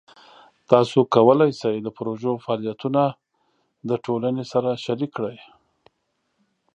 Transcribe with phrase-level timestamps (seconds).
[0.71, 3.01] تاسو کولی شئ د پروژې فعالیتونه
[3.89, 5.37] د ټولنې سره شریک کړئ.